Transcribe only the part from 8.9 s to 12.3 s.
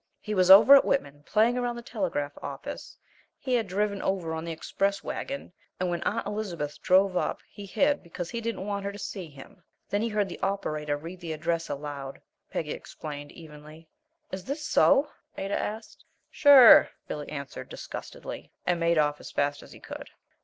to see him. Then he heard the operator read the address aloud,"